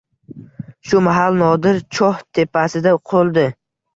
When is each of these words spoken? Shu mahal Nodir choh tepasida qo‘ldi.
Shu 0.93 1.01
mahal 1.07 1.35
Nodir 1.41 1.77
choh 1.97 2.23
tepasida 2.39 2.97
qo‘ldi. 3.13 3.45